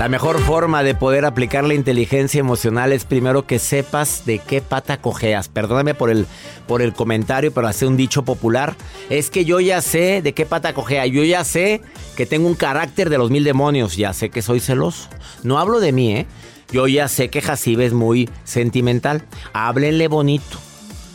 [0.00, 4.62] La mejor forma de poder aplicar la inteligencia emocional es primero que sepas de qué
[4.62, 5.50] pata cojeas.
[5.50, 6.26] Perdóname por el,
[6.66, 8.76] por el comentario, pero hace un dicho popular.
[9.10, 11.04] Es que yo ya sé de qué pata cojea.
[11.04, 11.82] Yo ya sé
[12.16, 13.94] que tengo un carácter de los mil demonios.
[13.94, 15.10] Ya sé que soy celoso.
[15.42, 16.26] No hablo de mí, ¿eh?
[16.72, 19.26] Yo ya sé que Jacibe es muy sentimental.
[19.52, 20.56] Háblenle bonito.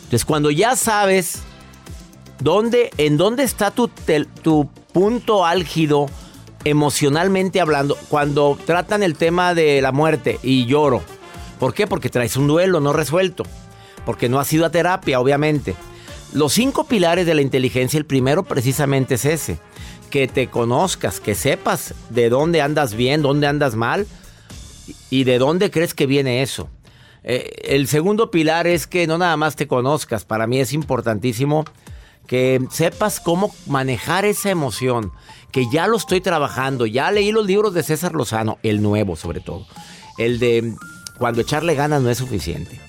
[0.04, 1.40] Entonces, cuando ya sabes
[2.38, 6.06] dónde, en dónde está tu, tu punto álgido
[6.66, 11.00] emocionalmente hablando, cuando tratan el tema de la muerte y lloro.
[11.60, 11.86] ¿Por qué?
[11.86, 13.44] Porque traes un duelo no resuelto.
[14.04, 15.76] Porque no has ido a terapia, obviamente.
[16.32, 19.60] Los cinco pilares de la inteligencia, el primero precisamente es ese.
[20.10, 24.08] Que te conozcas, que sepas de dónde andas bien, dónde andas mal
[25.08, 26.68] y de dónde crees que viene eso.
[27.22, 30.24] Eh, el segundo pilar es que no nada más te conozcas.
[30.24, 31.64] Para mí es importantísimo
[32.26, 35.12] que sepas cómo manejar esa emoción,
[35.52, 39.40] que ya lo estoy trabajando, ya leí los libros de César Lozano, el nuevo sobre
[39.40, 39.66] todo,
[40.18, 40.74] el de
[41.18, 42.80] cuando echarle ganas no es suficiente.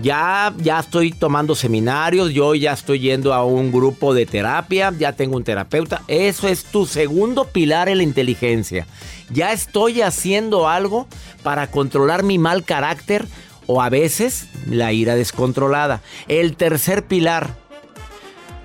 [0.00, 5.12] Ya, ya estoy tomando seminarios, yo ya estoy yendo a un grupo de terapia, ya
[5.12, 6.02] tengo un terapeuta.
[6.06, 8.86] Eso es tu segundo pilar en la inteligencia.
[9.30, 11.08] Ya estoy haciendo algo
[11.42, 13.26] para controlar mi mal carácter
[13.66, 16.00] o a veces la ira descontrolada.
[16.28, 17.56] El tercer pilar,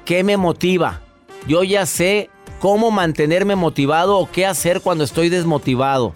[0.06, 1.02] ¿Qué me motiva?
[1.48, 6.14] Yo ya sé cómo mantenerme motivado o qué hacer cuando estoy desmotivado.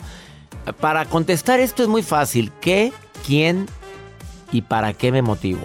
[0.82, 2.52] Para contestar esto es muy fácil.
[2.60, 2.92] ¿Qué,
[3.26, 3.68] quién
[4.52, 5.62] y para qué me motivo?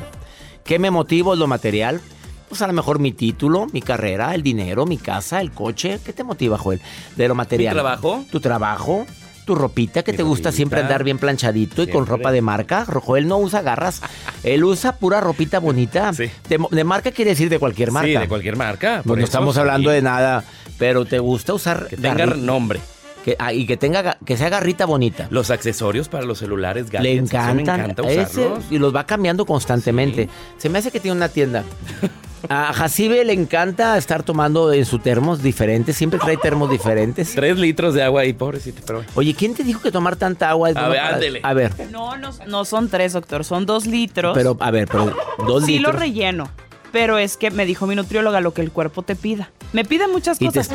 [0.65, 2.01] ¿Qué me motivo es lo material?
[2.49, 5.99] Pues a lo mejor mi título, mi carrera, el dinero, mi casa, el coche.
[6.05, 6.81] ¿Qué te motiva, Joel?
[7.17, 7.75] De lo material.
[7.75, 8.25] trabajo?
[8.31, 9.07] Tu trabajo.
[9.45, 10.57] Tu ropita que Mi te gusta ropita.
[10.57, 12.85] siempre andar bien planchadito y con ropa de marca.
[12.85, 14.01] Joel no usa garras.
[14.45, 16.13] Él usa pura ropita bonita.
[16.13, 16.31] Sí.
[16.49, 18.07] De, de marca quiere decir de cualquier marca.
[18.07, 18.97] Sí, de cualquier marca.
[19.03, 19.61] Pues por no eso, estamos sí.
[19.61, 20.45] hablando de nada,
[20.79, 22.79] pero te gusta usar Que tenga nombre.
[23.25, 25.27] que, ah, y que tenga ga- que sea garrita bonita.
[25.31, 27.03] Los accesorios para los celulares, gadgets.
[27.03, 28.65] Le eso encantan Me encanta ese, usarlos.
[28.71, 30.29] y los va cambiando constantemente.
[30.57, 31.65] Se me hace que tiene una tienda.
[32.49, 37.35] A Jacibe le encanta estar tomando en su termos diferentes, siempre trae termos diferentes.
[37.35, 38.83] Tres litros de agua ahí, pobrecito.
[38.87, 39.05] Pero...
[39.15, 41.41] Oye, ¿quién te dijo que tomar tanta agua es A bueno ver, para- ándele.
[41.43, 44.35] A ver, No, no, no son tres, doctor, son dos litros.
[44.37, 45.15] pero a ver, pero
[45.47, 45.95] dos sí litros.
[45.95, 46.49] lo relleno.
[46.91, 49.51] Pero es que me dijo mi nutrióloga lo que el cuerpo te pida.
[49.73, 50.69] Me pide muchas Y te- cosas,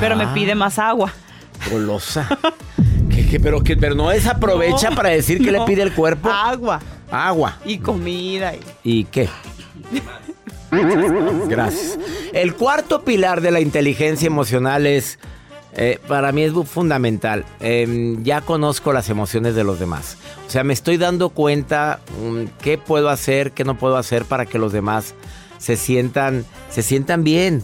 [0.00, 0.34] pero me Ah.
[0.34, 1.12] pide más agua.
[1.70, 2.26] Golosa.
[3.10, 6.28] ¿Qué- qué- pero, que, pero no desaprovecha No, para decir que le pide el cuerpo.
[6.30, 7.56] Agua Agua.
[7.64, 8.52] y comida.
[8.54, 8.60] y-
[9.00, 9.28] ¿Y qué?
[10.70, 11.98] Gracias.
[12.32, 15.18] El cuarto pilar de la inteligencia emocional es,
[15.74, 17.44] eh, para mí es fundamental.
[17.60, 20.16] Em, ya conozco las emociones de los demás.
[20.46, 24.46] O sea, me estoy dando cuenta mm, qué puedo hacer, qué no puedo hacer para
[24.46, 25.14] que los demás
[25.58, 27.62] se sientan, se sientan bien.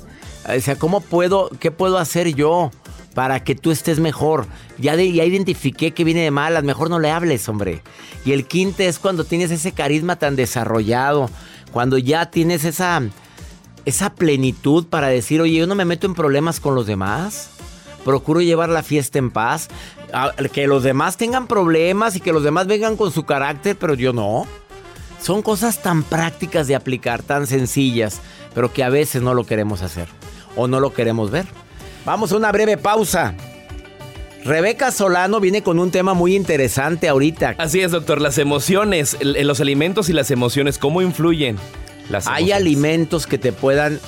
[0.48, 2.70] O sea, ¿cómo puedo, qué puedo hacer yo
[3.14, 4.46] para que tú estés mejor?
[4.78, 7.82] Ya, ya identifiqué que viene de malas, mejor no le hables, hombre.
[8.24, 11.30] Y el quinto es cuando tienes ese carisma tan desarrollado,
[11.76, 13.02] cuando ya tienes esa,
[13.84, 17.50] esa plenitud para decir, oye, yo no me meto en problemas con los demás.
[18.02, 19.68] Procuro llevar la fiesta en paz.
[20.10, 23.92] A- Que los demás tengan problemas y que los demás vengan con su carácter, pero
[23.92, 24.46] yo no.
[25.20, 28.20] Son cosas tan prácticas de aplicar, tan sencillas,
[28.54, 30.08] pero que a veces no lo queremos hacer
[30.56, 31.44] o no lo queremos ver.
[32.06, 33.34] Vamos a una breve pausa.
[34.46, 37.56] Rebeca Solano viene con un tema muy interesante ahorita.
[37.58, 38.20] Así es, doctor.
[38.20, 41.56] Las emociones, los alimentos y las emociones, ¿cómo influyen?
[42.08, 42.54] Las Hay emociones?
[42.56, 43.98] alimentos que te puedan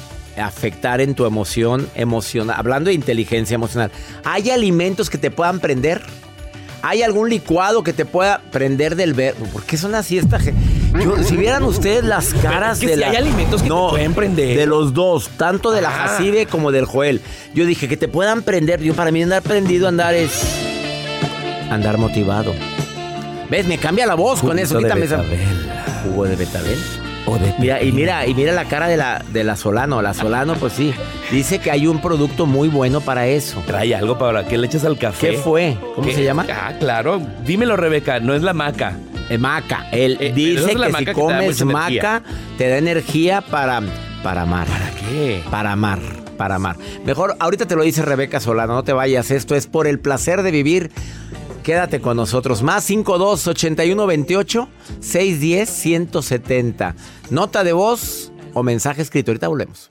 [0.40, 2.54] afectar en tu emoción emocional.
[2.56, 3.90] Hablando de inteligencia emocional,
[4.24, 6.02] ¿hay alimentos que te puedan prender?
[6.82, 9.44] ¿Hay algún licuado que te pueda prender del verbo?
[9.46, 10.60] ¿Por qué son así esta gente?
[10.94, 13.74] Yo- si vieran ustedes las caras es que de si la- hay alimentos que te
[13.74, 14.56] pueden prender.
[14.56, 16.08] De los dos, tanto de la Ah.
[16.08, 17.20] Jacibe como del Joel.
[17.54, 18.80] Yo dije que te puedan prender.
[18.80, 20.30] Yo para mí andar prendido, andar es
[21.70, 22.52] andar motivado.
[23.50, 23.66] ¿Ves?
[23.66, 24.78] Me cambia la voz con eso.
[24.78, 25.24] Quítame esa-.
[26.04, 26.78] Jugo de betabel.
[27.26, 30.00] O de Mira, y mira, y mira la cara de la, de la Solano.
[30.00, 30.94] La Solano, pues sí.
[31.30, 33.62] Dice que hay un producto muy bueno para eso.
[33.66, 35.32] Trae algo para que le eches al café.
[35.32, 35.76] ¿Qué fue?
[35.94, 36.14] ¿Cómo ¿Qué?
[36.14, 36.46] se llama?
[36.50, 37.20] Ah, claro.
[37.44, 38.18] Dímelo, Rebeca.
[38.20, 38.96] No es la maca.
[39.28, 39.88] Eh, maca.
[39.92, 42.22] Él Eh, dice que si te comes maca,
[42.56, 43.82] te da energía para,
[44.22, 44.66] para amar.
[44.66, 45.42] ¿Para qué?
[45.50, 46.00] Para amar,
[46.36, 46.76] para amar.
[47.04, 49.30] Mejor, ahorita te lo dice Rebeca Solano, no te vayas.
[49.30, 50.90] Esto es por el placer de vivir.
[51.62, 52.62] Quédate con nosotros.
[52.62, 54.68] Más 52 81 28
[55.00, 56.94] 610 170.
[57.30, 59.30] Nota de voz o mensaje escrito.
[59.32, 59.90] Ahorita volvemos.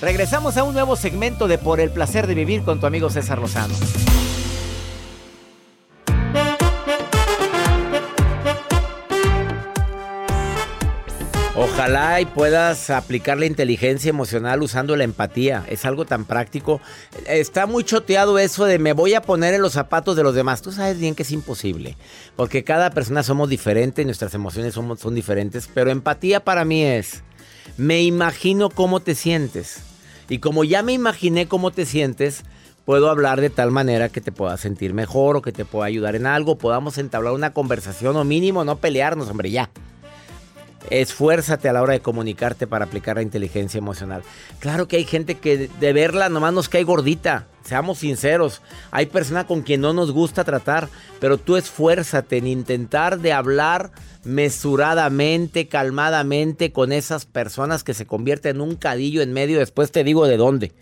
[0.00, 3.40] Regresamos a un nuevo segmento de Por el placer de vivir con tu amigo César
[3.40, 3.74] Lozano.
[11.56, 15.64] Ojalá y puedas aplicar la inteligencia emocional usando la empatía.
[15.68, 16.80] Es algo tan práctico.
[17.26, 20.62] Está muy choteado eso de me voy a poner en los zapatos de los demás.
[20.62, 21.96] Tú sabes bien que es imposible.
[22.36, 25.68] Porque cada persona somos diferentes, nuestras emociones son diferentes.
[25.74, 27.24] Pero empatía para mí es,
[27.76, 29.87] me imagino cómo te sientes.
[30.28, 32.44] Y como ya me imaginé cómo te sientes,
[32.84, 36.16] puedo hablar de tal manera que te puedas sentir mejor o que te pueda ayudar
[36.16, 36.58] en algo.
[36.58, 39.70] Podamos entablar una conversación o mínimo no pelearnos, hombre, ya.
[40.90, 44.22] Esfuérzate a la hora de comunicarte para aplicar la inteligencia emocional.
[44.58, 47.46] Claro que hay gente que de verla nomás nos cae gordita.
[47.62, 48.62] Seamos sinceros.
[48.90, 50.88] Hay personas con quien no nos gusta tratar,
[51.20, 53.90] pero tú esfuérzate en intentar de hablar
[54.28, 59.58] mesuradamente, calmadamente con esas personas que se convierten en un cadillo en medio.
[59.58, 60.72] Después te digo de dónde.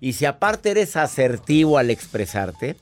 [0.00, 2.76] Y si aparte eres asertivo al expresarte,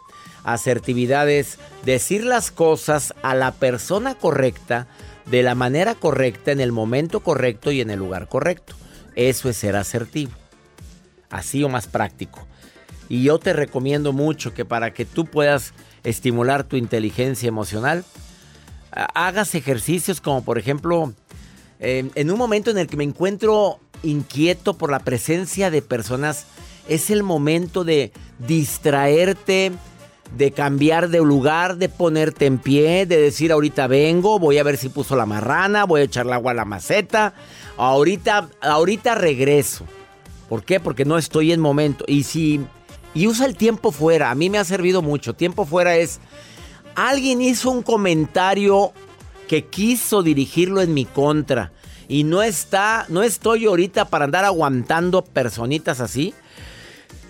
[0.44, 4.88] asertividad es decir las cosas a la persona correcta,
[5.24, 8.74] de la manera correcta, en el momento correcto y en el lugar correcto.
[9.16, 10.32] Eso es ser asertivo.
[11.30, 12.46] Así o más práctico.
[13.08, 15.72] Y yo te recomiendo mucho que para que tú puedas
[16.02, 18.04] estimular tu inteligencia emocional,
[18.94, 21.12] hagas ejercicios como por ejemplo,
[21.80, 26.46] eh, en un momento en el que me encuentro inquieto por la presencia de personas,
[26.88, 28.12] es el momento de
[28.46, 29.72] distraerte,
[30.36, 34.76] de cambiar de lugar, de ponerte en pie, de decir ahorita vengo, voy a ver
[34.76, 37.34] si puso la marrana, voy a echarle agua a la maceta,
[37.76, 39.84] ahorita, ahorita regreso.
[40.48, 40.80] ¿Por qué?
[40.80, 42.04] Porque no estoy en momento.
[42.06, 42.60] Y si
[43.14, 45.34] y usa el tiempo fuera, a mí me ha servido mucho.
[45.34, 46.20] Tiempo fuera es
[46.94, 48.92] alguien hizo un comentario
[49.48, 51.72] que quiso dirigirlo en mi contra
[52.08, 56.34] y no está, no estoy ahorita para andar aguantando personitas así.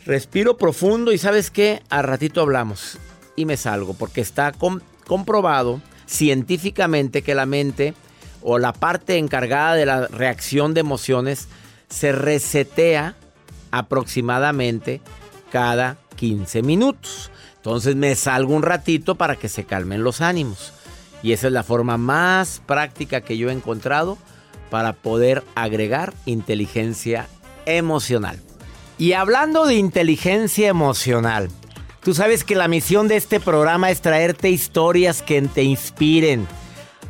[0.06, 2.98] Respiro profundo y sabes qué, a ratito hablamos
[3.36, 7.94] y me salgo porque está com- comprobado científicamente que la mente
[8.42, 11.48] o la parte encargada de la reacción de emociones
[11.88, 13.16] se resetea
[13.70, 15.00] aproximadamente
[15.50, 17.30] cada 15 minutos.
[17.64, 20.74] Entonces me salgo un ratito para que se calmen los ánimos.
[21.22, 24.18] Y esa es la forma más práctica que yo he encontrado
[24.68, 27.26] para poder agregar inteligencia
[27.64, 28.38] emocional.
[28.98, 31.48] Y hablando de inteligencia emocional,
[32.02, 36.46] tú sabes que la misión de este programa es traerte historias que te inspiren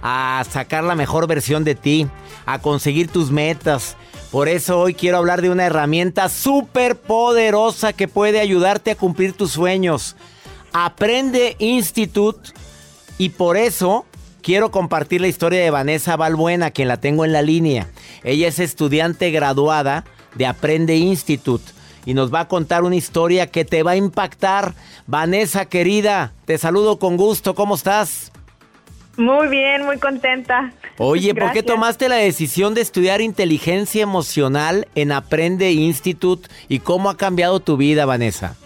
[0.04, 2.06] a sacar la mejor versión de ti,
[2.46, 3.96] a conseguir tus metas.
[4.30, 9.32] Por eso hoy quiero hablar de una herramienta súper poderosa que puede ayudarte a cumplir
[9.32, 10.14] tus sueños.
[10.76, 12.50] Aprende Institute
[13.16, 14.06] y por eso
[14.42, 17.86] quiero compartir la historia de Vanessa Balbuena, quien la tengo en la línea.
[18.24, 20.04] Ella es estudiante graduada
[20.34, 21.70] de Aprende Institute
[22.04, 24.74] y nos va a contar una historia que te va a impactar.
[25.06, 27.54] Vanessa, querida, te saludo con gusto.
[27.54, 28.32] ¿Cómo estás?
[29.16, 30.72] Muy bien, muy contenta.
[30.98, 37.10] Oye, ¿por qué tomaste la decisión de estudiar inteligencia emocional en Aprende Institute y cómo
[37.10, 38.56] ha cambiado tu vida, Vanessa?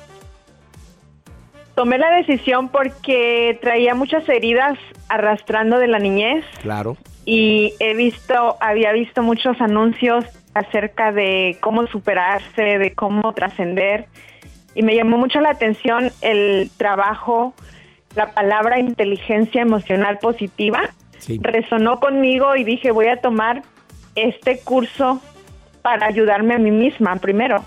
[1.79, 4.77] Tomé la decisión porque traía muchas heridas
[5.09, 6.45] arrastrando de la niñez.
[6.61, 6.97] Claro.
[7.25, 14.07] Y he visto, había visto muchos anuncios acerca de cómo superarse, de cómo trascender.
[14.75, 17.55] Y me llamó mucho la atención el trabajo,
[18.17, 20.81] la palabra inteligencia emocional positiva.
[21.29, 23.63] Resonó conmigo y dije, voy a tomar
[24.17, 25.23] este curso
[25.83, 27.63] para ayudarme a mí misma primero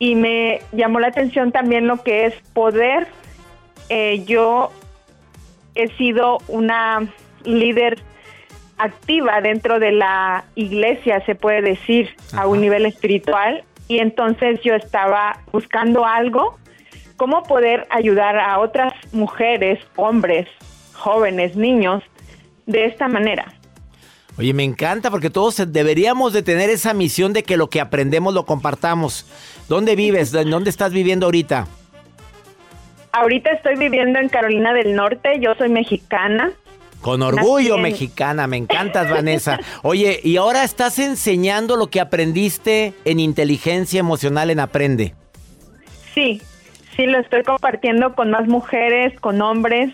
[0.00, 3.06] y me llamó la atención también lo que es poder.
[3.90, 4.72] Eh, yo
[5.76, 7.06] he sido una
[7.44, 7.98] líder
[8.78, 14.74] activa dentro de la iglesia, se puede decir, a un nivel espiritual, y entonces yo
[14.74, 16.58] estaba buscando algo,
[17.16, 20.48] cómo poder ayudar a otras mujeres, hombres,
[20.94, 22.02] jóvenes, niños,
[22.64, 23.52] de esta manera.
[24.40, 28.32] Oye, me encanta porque todos deberíamos de tener esa misión de que lo que aprendemos
[28.32, 29.26] lo compartamos.
[29.68, 30.32] ¿Dónde vives?
[30.32, 31.66] ¿Dónde estás viviendo ahorita?
[33.12, 36.52] Ahorita estoy viviendo en Carolina del Norte, yo soy mexicana.
[37.02, 39.58] Con orgullo mexicana, me encantas Vanessa.
[39.82, 45.14] Oye, y ahora estás enseñando lo que aprendiste en inteligencia emocional en Aprende.
[46.14, 46.40] Sí,
[46.96, 49.92] sí, lo estoy compartiendo con más mujeres, con hombres,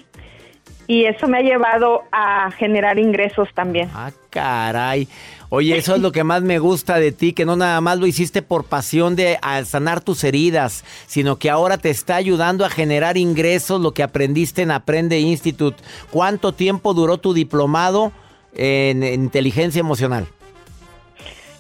[0.87, 3.91] y eso me ha llevado a generar ingresos también.
[3.95, 5.09] Ah, caray.
[5.49, 8.07] Oye, eso es lo que más me gusta de ti, que no nada más lo
[8.07, 13.17] hiciste por pasión de sanar tus heridas, sino que ahora te está ayudando a generar
[13.17, 15.83] ingresos, lo que aprendiste en Aprende Institute.
[16.11, 18.13] ¿Cuánto tiempo duró tu diplomado
[18.55, 20.27] en inteligencia emocional?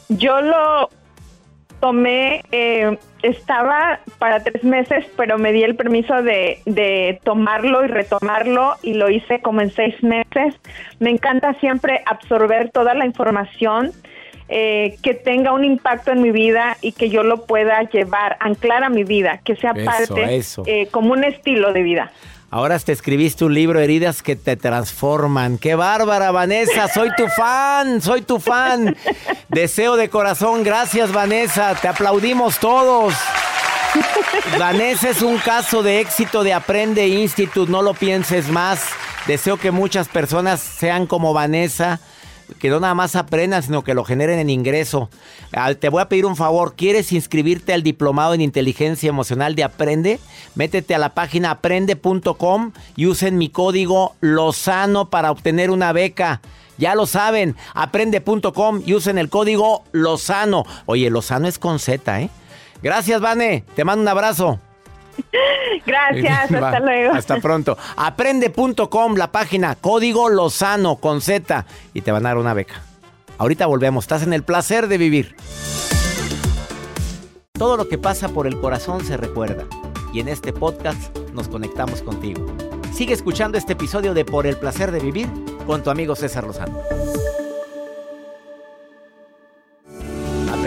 [0.08, 0.90] Yo lo
[1.80, 7.88] tomé, eh, estaba para tres meses, pero me di el permiso de, de, tomarlo y
[7.88, 10.54] retomarlo y lo hice como en seis meses.
[11.00, 13.92] Me encanta siempre absorber toda la información
[14.48, 18.84] eh, que tenga un impacto en mi vida y que yo lo pueda llevar, anclar
[18.84, 22.12] a mi vida, que sea parte eh, como un estilo de vida.
[22.50, 25.58] Ahora te escribiste un libro, Heridas que te transforman.
[25.58, 26.86] ¡Qué bárbara, Vanessa!
[26.88, 28.96] Soy tu fan, soy tu fan.
[29.48, 31.74] Deseo de corazón, gracias, Vanessa.
[31.74, 33.14] Te aplaudimos todos.
[34.58, 38.86] Vanessa es un caso de éxito de Aprende Institute, no lo pienses más.
[39.26, 41.98] Deseo que muchas personas sean como Vanessa
[42.58, 45.10] que no nada más aprendan, sino que lo generen en ingreso.
[45.80, 50.20] Te voy a pedir un favor, ¿quieres inscribirte al diplomado en inteligencia emocional de Aprende?
[50.54, 56.40] Métete a la página aprende.com y usen mi código Lozano para obtener una beca.
[56.78, 60.64] Ya lo saben, aprende.com y usen el código Lozano.
[60.84, 62.30] Oye, Lozano es con Z, ¿eh?
[62.82, 63.64] Gracias, Vane.
[63.74, 64.60] Te mando un abrazo.
[65.86, 67.14] Gracias, hasta luego.
[67.14, 67.76] Hasta pronto.
[67.96, 72.82] Aprende.com, la página, código Lozano con Z y te van a dar una beca.
[73.38, 75.36] Ahorita volvemos, estás en el placer de vivir.
[77.52, 79.64] Todo lo que pasa por el corazón se recuerda
[80.12, 82.46] y en este podcast nos conectamos contigo.
[82.92, 85.28] Sigue escuchando este episodio de Por el placer de vivir
[85.66, 86.78] con tu amigo César Lozano.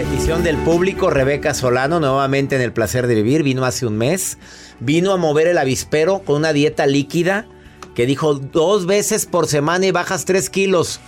[0.09, 4.39] Petición del público, Rebeca Solano, nuevamente en el placer de vivir, vino hace un mes.
[4.79, 7.45] Vino a mover el avispero con una dieta líquida
[7.93, 10.99] que dijo dos veces por semana y bajas tres kilos.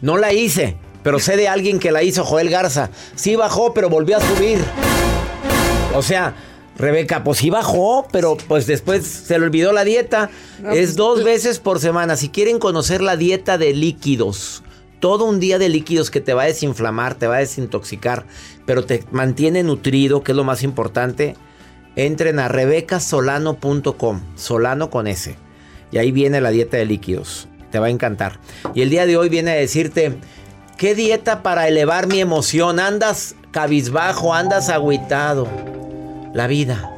[0.00, 2.90] No la hice, pero sé de alguien que la hizo, Joel Garza.
[3.16, 4.58] Sí bajó, pero volvió a subir.
[5.94, 6.36] O sea,
[6.78, 10.30] Rebeca, pues sí bajó, pero pues después se le olvidó la dieta.
[10.58, 12.16] es pues, dos veces por semana.
[12.16, 14.62] Si quieren conocer la dieta de líquidos,
[15.00, 18.24] todo un día de líquidos que te va a desinflamar, te va a desintoxicar,
[18.66, 21.36] pero te mantiene nutrido, que es lo más importante.
[21.96, 25.36] Entren a rebecasolano.com, solano con S.
[25.92, 27.48] Y ahí viene la dieta de líquidos.
[27.70, 28.40] Te va a encantar.
[28.74, 30.16] Y el día de hoy viene a decirte,
[30.76, 32.80] ¿qué dieta para elevar mi emoción?
[32.80, 35.46] Andas cabizbajo, andas agüitado.
[36.32, 36.90] La vida.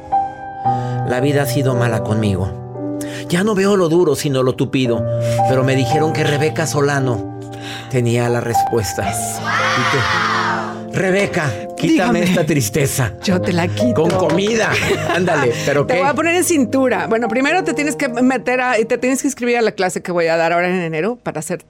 [1.07, 2.97] La vida ha sido mala conmigo.
[3.29, 5.05] Ya no veo lo duro, sino lo tupido.
[5.49, 7.36] Pero me dijeron que Rebeca Solano
[7.89, 9.39] tenía las respuestas.
[10.93, 13.13] Rebeca, quítame esta tristeza.
[13.23, 13.93] Yo te la quito.
[13.93, 14.71] Con comida.
[15.13, 17.07] Ándale, pero Te voy a poner en cintura.
[17.07, 20.01] Bueno, primero te tienes que meter a, y te tienes que inscribir a la clase
[20.01, 21.63] que voy a dar ahora en enero para hacer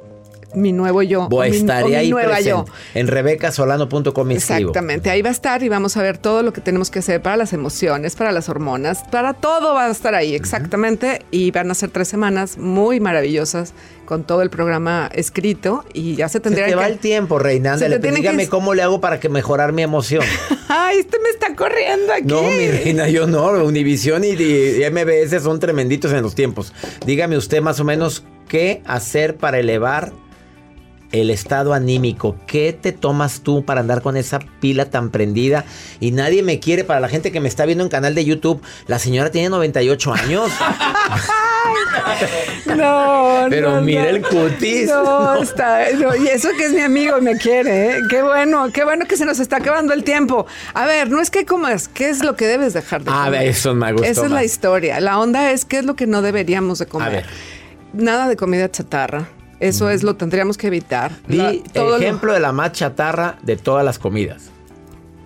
[0.54, 1.28] mi nuevo yo.
[1.30, 2.66] Voy a estar ahí nueva yo.
[2.94, 4.32] En rebecasolano.com.
[4.32, 7.22] Exactamente, ahí va a estar y vamos a ver todo lo que tenemos que hacer
[7.22, 11.22] para las emociones, para las hormonas, para todo va a estar ahí, exactamente.
[11.32, 13.74] Y van a ser tres semanas muy maravillosas
[14.08, 16.94] con todo el programa escrito y ya se Se tendría te va que...
[16.94, 17.74] el tiempo, Reina.
[17.76, 20.24] Se te Ándale, tiene que- dígame cómo le hago para que mejorar mi emoción.
[20.68, 22.24] ¡Ay, este me está corriendo aquí!
[22.26, 23.46] No, mi reina, yo no.
[23.64, 26.74] Univisión y, y MBS son tremenditos en los tiempos.
[27.06, 30.12] Dígame usted más o menos qué hacer para elevar
[31.12, 32.36] el estado anímico.
[32.48, 35.64] ¿Qué te tomas tú para andar con esa pila tan prendida?
[36.00, 36.84] Y nadie me quiere.
[36.84, 40.14] Para la gente que me está viendo en canal de YouTube, la señora tiene 98
[40.14, 40.50] años.
[42.76, 44.10] No, Pero no, mira no.
[44.10, 44.88] el cutis.
[44.88, 45.90] No, está.
[45.92, 48.02] y eso que es mi amigo me quiere, ¿eh?
[48.10, 50.46] Qué bueno, qué bueno que se nos está acabando el tiempo.
[50.74, 53.32] A ver, no es que comas, ¿qué es lo que debes dejar de A comer?
[53.40, 55.00] ver, eso me gustó Esa es la historia.
[55.00, 57.08] La onda es qué es lo que no deberíamos de comer.
[57.08, 57.26] A ver.
[57.94, 59.28] Nada de comida chatarra.
[59.60, 61.12] Eso es lo tendríamos que evitar.
[61.28, 64.52] Di La- todo lo- ejemplo de la más chatarra de todas las comidas.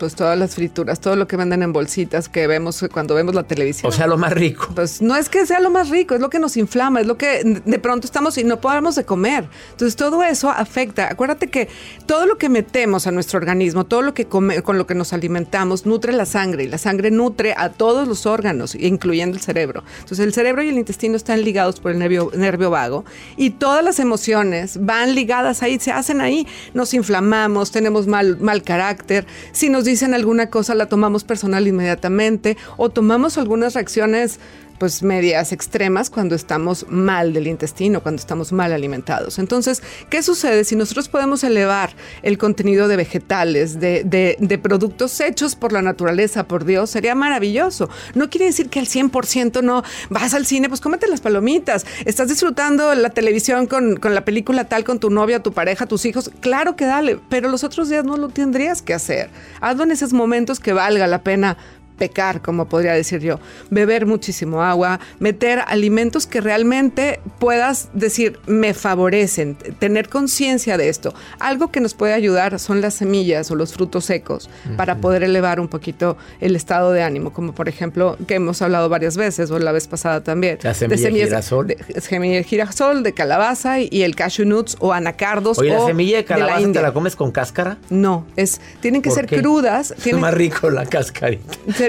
[0.02, 3.44] Pues todas las frituras, todo lo que venden en bolsitas que vemos cuando vemos la
[3.44, 3.88] televisión.
[3.88, 4.68] O sea, lo más rico.
[4.74, 7.20] Pues no es que sea lo más rico, es lo que nos inflama, es lo
[7.20, 9.46] que de pronto estamos y no podemos de comer.
[9.70, 11.08] Entonces todo eso afecta.
[11.12, 11.70] Acuérdate que
[12.08, 15.14] todo lo que metemos a nuestro organismo, todo lo que come- con lo que nos
[15.14, 19.84] alimentamos, nutre la sangre y la sangre nutre a todos los órganos, incluyendo el cerebro.
[20.00, 23.06] Entonces el cerebro y el intestino están ligados por el nervio, nervio vago
[23.38, 26.48] y todas las emociones van ligadas ahí, se hacen ahí.
[26.74, 29.28] Nos inflamamos, tenemos mal, mal carácter.
[29.52, 34.40] Si nos dicen alguna cosa, la tomamos personal inmediatamente o tomamos algunas reacciones
[34.82, 39.38] pues medias extremas cuando estamos mal del intestino, cuando estamos mal alimentados.
[39.38, 41.92] Entonces, ¿qué sucede si nosotros podemos elevar
[42.24, 46.90] el contenido de vegetales, de, de- productos hechos por la naturaleza, por Dios?
[46.90, 47.92] Sería maravilloso.
[48.16, 52.30] No quiere decir que al 100% no vas al cine, pues cómete las palomitas, estás
[52.30, 56.32] disfrutando la televisión con, con la película tal, con tu novia, tu pareja, tus hijos.
[56.40, 59.30] Claro que dale, pero los otros días no lo tendrías que hacer.
[59.60, 61.56] Hazlo en esos momentos que valga la pena
[62.02, 63.40] pecar, como podría decir yo,
[63.70, 71.14] beber muchísimo agua, meter alimentos que realmente puedas decir me favorecen, tener conciencia de esto.
[71.40, 75.60] Algo que nos puede ayudar son las semillas o los frutos secos para poder elevar
[75.60, 79.60] un poquito el estado de ánimo, como por ejemplo que hemos hablado varias veces o
[79.60, 80.58] la vez pasada también.
[80.64, 81.68] La semilla de girasol.
[81.68, 85.60] de- semilla de girasol, de calabaza y, y el cashew nuts o anacardos.
[85.60, 86.82] Oye, ¿la o semilla de calabaza te India.
[86.82, 87.78] la comes con cáscara?
[87.92, 89.38] No, es, tienen que ¿Por ser qué?
[89.40, 89.94] crudas.
[90.12, 91.44] Es más rico la cascarita.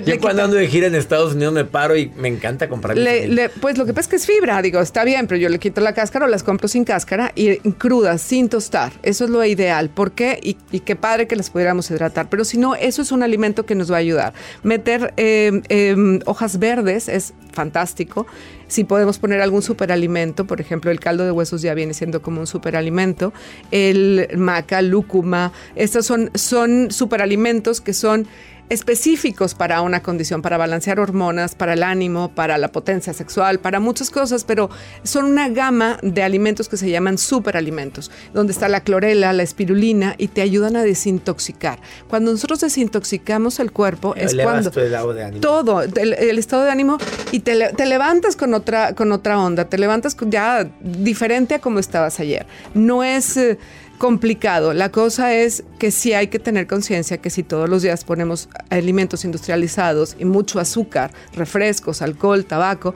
[0.07, 2.97] Yo le cuando ando de gira en Estados Unidos me paro y me encanta comprar.
[2.97, 5.59] Le- pues lo que pasa es que es fibra, digo, está bien, pero yo le
[5.59, 8.93] quito la cáscara o las compro sin cáscara y crudas, sin tostar.
[9.03, 9.91] Eso es lo ideal.
[9.91, 10.39] ¿Por qué?
[10.43, 12.29] Y, y qué padre que las pudiéramos hidratar.
[12.29, 14.33] Pero si no, eso es un alimento que nos va a ayudar.
[14.63, 18.27] Meter eh, eh, hojas verdes es fantástico.
[18.73, 22.41] Si podemos poner algún superalimento, por ejemplo, el caldo de huesos ya viene siendo como
[22.41, 23.35] un superalimento.
[23.71, 28.27] El maca, lúcuma, estos son, son superalimentos que son
[28.73, 33.81] específicos para una condición, para balancear hormonas, para el ánimo, para la potencia sexual, para
[33.81, 34.71] muchas cosas, pero
[35.03, 40.15] son una gama de alimentos que se llaman superalimentos, donde está la clorela, la espirulina
[40.17, 41.81] y te ayudan a desintoxicar.
[42.09, 45.41] Cuando nosotros desintoxicamos el cuerpo es cuando tu estado de ánimo.
[45.43, 46.97] todo, el, el estado de ánimo
[47.31, 51.79] y te, te levantas con otra, con otra onda, te levantas ya diferente a como
[51.79, 52.47] estabas ayer.
[52.75, 53.59] No es eh,
[53.99, 58.05] complicado, la cosa es que sí hay que tener conciencia que si todos los días
[58.05, 62.95] ponemos alimentos industrializados y mucho azúcar, refrescos, alcohol, tabaco,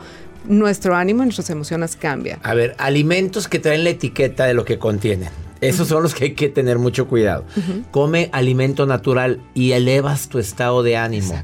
[0.48, 2.38] nuestro ánimo y nuestras emociones cambian.
[2.42, 5.30] A ver, alimentos que traen la etiqueta de lo que contienen.
[5.60, 7.44] Esos son los que hay que tener mucho cuidado.
[7.90, 11.40] Come alimento natural y elevas tu estado de ánimo.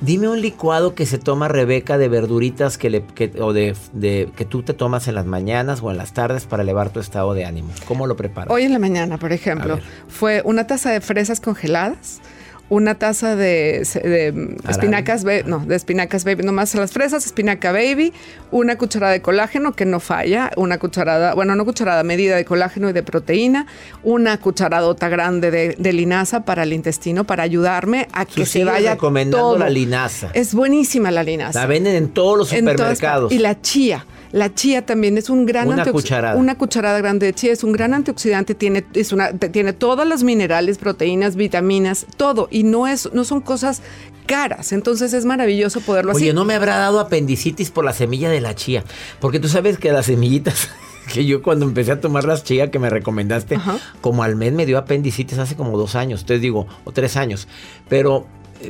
[0.00, 4.30] Dime un licuado que se toma Rebeca de verduritas que le, que- o de, de-
[4.34, 7.34] que tú te tomas en las mañanas o en las tardes para elevar tu estado
[7.34, 7.68] de ánimo.
[7.86, 8.50] ¿Cómo lo preparas?
[8.52, 12.20] Hoy en la mañana, por ejemplo, fue una taza de fresas congeladas,
[12.70, 18.12] una taza de, de, espinacas, no, de espinacas baby, nomás las fresas, espinaca baby,
[18.52, 22.88] una cucharada de colágeno que no falla, una cucharada, bueno, no cucharada, medida de colágeno
[22.88, 23.66] y de proteína,
[24.04, 28.92] una cucharadota grande de, de linaza para el intestino para ayudarme a que se vaya
[28.92, 29.58] recomendando todo.
[29.58, 30.30] la linaza.
[30.32, 31.60] Es buenísima la linaza.
[31.60, 33.32] La venden en todos los todas supermercados.
[33.32, 34.06] Y la chía.
[34.32, 36.36] La chía también es un gran Una cucharada.
[36.36, 40.22] Una cucharada grande de chía es un gran antioxidante, tiene, es una, tiene todos los
[40.22, 42.48] minerales, proteínas, vitaminas, todo.
[42.50, 43.82] Y no, es, no son cosas
[44.26, 44.72] caras.
[44.72, 46.34] Entonces es maravilloso poderlo Oye, así.
[46.34, 48.84] ¿no me habrá dado apendicitis por la semilla de la chía?
[49.18, 50.68] Porque tú sabes que las semillitas,
[51.12, 53.78] que yo cuando empecé a tomar las chía que me recomendaste, Ajá.
[54.00, 57.48] como al mes me dio apendicitis hace como dos años, te digo, o tres años.
[57.88, 58.26] Pero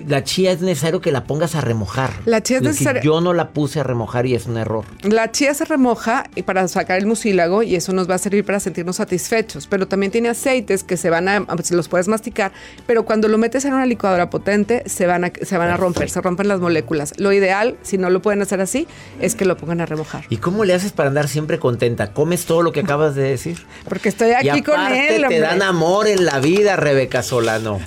[0.06, 2.10] la chía es necesario que la pongas a remojar.
[2.24, 4.84] La chía es necesario- Yo no la puse a remojar y es un error.
[5.02, 8.60] La chía se remoja para sacar el mucílago y eso nos va a servir para
[8.60, 12.52] sentirnos satisfechos, pero también tiene aceites que se van a, los puedes masticar,
[12.86, 16.10] pero cuando lo metes en una licuadora potente se van a, se van a romper,
[16.10, 17.14] se rompen las moléculas.
[17.18, 18.86] Lo ideal, si no lo pueden hacer así,
[19.20, 20.24] es que lo pongan a remojar.
[20.28, 22.12] ¿Y cómo le haces para andar siempre contenta?
[22.12, 23.64] ¿Comes todo lo que acabas de decir?
[23.88, 25.16] Porque estoy aquí y con él.
[25.18, 25.40] te hombre.
[25.40, 27.80] dan amor en la vida, Rebeca Solano.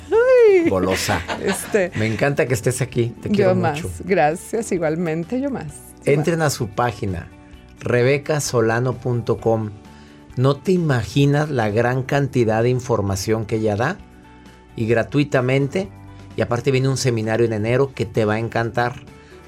[0.68, 1.20] Golosa.
[1.42, 3.12] Este, Me encanta que estés aquí.
[3.22, 3.82] Te quiero yo más.
[3.82, 3.94] mucho.
[4.04, 5.72] Gracias, igualmente, yo más.
[6.04, 7.28] Entren a su página,
[7.80, 9.70] rebecasolano.com.
[10.36, 13.98] No te imaginas la gran cantidad de información que ella da
[14.76, 15.88] y gratuitamente.
[16.36, 18.94] Y aparte viene un seminario en enero que te va a encantar.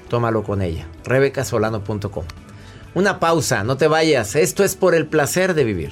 [0.07, 0.87] Tómalo con ella.
[1.03, 2.23] rebecasolano.com.
[2.95, 4.35] Una pausa, no te vayas.
[4.35, 5.91] Esto es por el placer de vivir.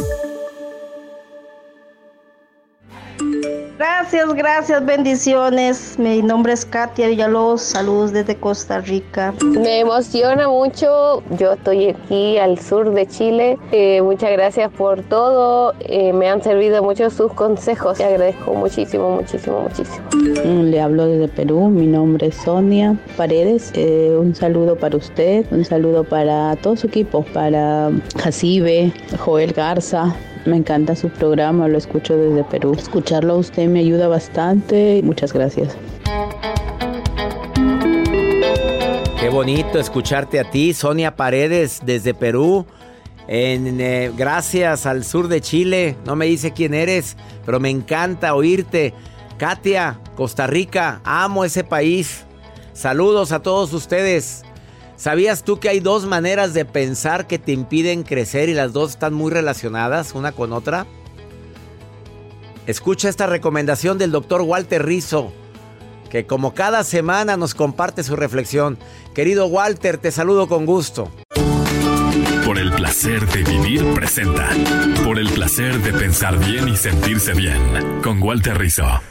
[3.81, 5.97] Gracias, gracias, bendiciones.
[5.97, 9.33] Mi nombre es Katia Villalobos, saludos desde Costa Rica.
[9.43, 13.57] Me emociona mucho, yo estoy aquí al sur de Chile.
[13.71, 17.97] Eh, muchas gracias por todo, Eh, me han servido mucho sus consejos.
[17.97, 20.05] Te agradezco muchísimo, muchísimo, muchísimo.
[20.45, 23.71] Mm, Le hablo desde Perú, mi nombre es Sonia Paredes.
[23.73, 27.89] Eh, un saludo para usted, un saludo para todo su equipo, para
[28.19, 30.15] Jacibe, Joel Garza.
[30.45, 32.73] Me encanta su programa, lo escucho desde Perú.
[32.77, 35.01] Escucharlo a usted me ayuda bastante.
[35.03, 35.77] Muchas gracias.
[39.19, 42.65] Qué bonito escucharte a ti, Sonia Paredes, desde Perú.
[43.27, 45.95] En, eh, gracias al sur de Chile.
[46.05, 48.95] No me dice quién eres, pero me encanta oírte.
[49.37, 52.25] Katia, Costa Rica, amo ese país.
[52.73, 54.43] Saludos a todos ustedes.
[55.01, 58.91] ¿Sabías tú que hay dos maneras de pensar que te impiden crecer y las dos
[58.91, 60.85] están muy relacionadas una con otra?
[62.67, 65.33] Escucha esta recomendación del doctor Walter Rizzo,
[66.11, 68.77] que como cada semana nos comparte su reflexión.
[69.15, 71.11] Querido Walter, te saludo con gusto.
[72.45, 74.49] Por el placer de vivir presenta.
[75.03, 77.59] Por el placer de pensar bien y sentirse bien.
[78.03, 79.01] Con Walter Rizzo.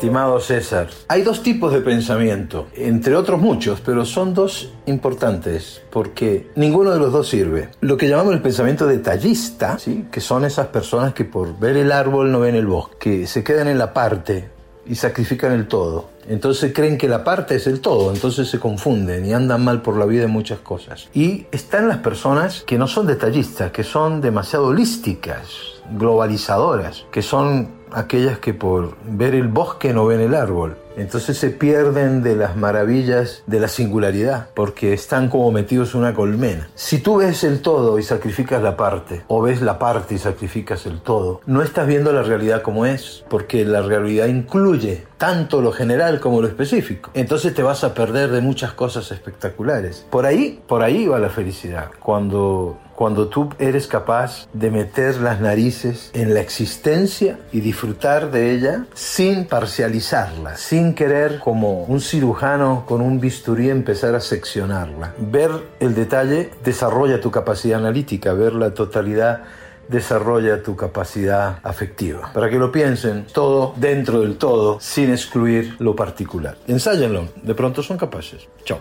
[0.00, 6.48] Estimado César, hay dos tipos de pensamiento, entre otros muchos, pero son dos importantes porque
[6.56, 7.68] ninguno de los dos sirve.
[7.82, 10.06] Lo que llamamos el pensamiento detallista, ¿sí?
[10.10, 13.44] que son esas personas que por ver el árbol no ven el bosque, que se
[13.44, 14.48] quedan en la parte
[14.86, 16.08] y sacrifican el todo.
[16.26, 19.98] Entonces creen que la parte es el todo, entonces se confunden y andan mal por
[19.98, 21.10] la vida en muchas cosas.
[21.12, 27.79] Y están las personas que no son detallistas, que son demasiado holísticas, globalizadoras, que son
[27.92, 30.76] aquellas que por ver el bosque no ven el árbol.
[30.96, 36.14] Entonces se pierden de las maravillas de la singularidad, porque están como metidos en una
[36.14, 36.68] colmena.
[36.74, 40.86] Si tú ves el todo y sacrificas la parte, o ves la parte y sacrificas
[40.86, 45.72] el todo, no estás viendo la realidad como es, porque la realidad incluye tanto lo
[45.72, 47.10] general como lo específico.
[47.14, 50.06] Entonces te vas a perder de muchas cosas espectaculares.
[50.10, 51.90] Por ahí, por ahí va la felicidad.
[52.00, 58.52] Cuando cuando tú eres capaz de meter las narices en la existencia y disfrutar de
[58.52, 65.12] ella sin parcializarla, sin querer como un cirujano con un bisturí empezar a seccionarla.
[65.18, 69.42] Ver el detalle desarrolla tu capacidad analítica, ver la totalidad
[69.88, 72.32] desarrolla tu capacidad afectiva.
[72.32, 76.56] Para que lo piensen, todo dentro del todo, sin excluir lo particular.
[76.66, 78.48] Ensáyenlo, de pronto son capaces.
[78.64, 78.78] Chao.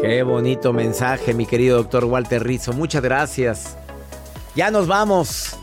[0.00, 2.72] Qué bonito mensaje, mi querido doctor Walter Rizzo.
[2.72, 3.76] Muchas gracias.
[4.54, 5.59] Ya nos vamos.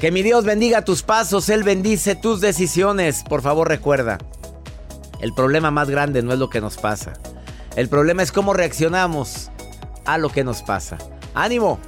[0.00, 3.24] Que mi Dios bendiga tus pasos, Él bendice tus decisiones.
[3.28, 4.18] Por favor, recuerda,
[5.20, 7.14] el problema más grande no es lo que nos pasa.
[7.74, 9.50] El problema es cómo reaccionamos
[10.04, 10.98] a lo que nos pasa.
[11.34, 11.80] Ánimo.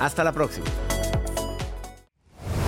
[0.00, 0.66] Hasta la próxima.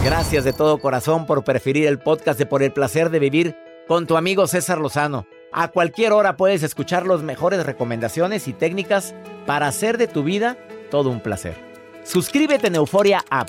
[0.05, 3.57] Gracias de todo corazón por preferir el podcast de Por el Placer de Vivir
[3.89, 5.27] con tu amigo César Lozano.
[5.53, 10.57] A cualquier hora puedes escuchar las mejores recomendaciones y técnicas para hacer de tu vida
[10.93, 11.57] todo un placer.
[12.05, 13.49] Suscríbete en Euforia App